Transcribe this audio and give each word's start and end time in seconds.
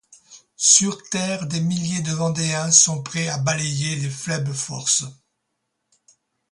Sur 0.57 1.03
terre 1.11 1.45
des 1.45 1.59
milliers 1.59 2.01
de 2.01 2.11
Vendéens 2.11 2.71
sont 2.71 3.03
prêts 3.03 3.27
à 3.27 3.37
balayer 3.37 3.97
les 3.97 4.09
faibles 4.09 4.51
forces 4.51 5.01
républicaines. 5.01 5.21